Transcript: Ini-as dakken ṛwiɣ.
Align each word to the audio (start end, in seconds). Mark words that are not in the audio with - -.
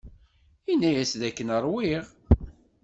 Ini-as 0.71 1.11
dakken 1.21 1.49
ṛwiɣ. 1.63 2.05